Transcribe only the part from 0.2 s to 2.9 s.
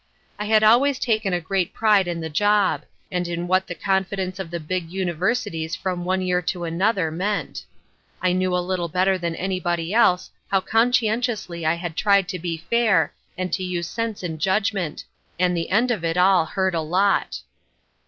I had always taken a great pride in the job,